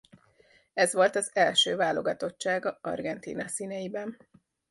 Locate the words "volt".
0.93-1.15